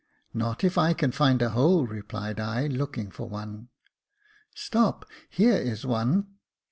"Not 0.33 0.63
if 0.63 0.79
I 0.79 0.93
can 0.95 1.11
find 1.11 1.43
a 1.43 1.49
hole," 1.51 1.85
replied 1.85 2.39
I, 2.39 2.65
looking 2.65 3.11
for 3.11 3.29
one." 3.29 3.69
Stop, 4.65 5.05
here 5.29 5.55
is 5.57 5.85
one." 5.85 6.37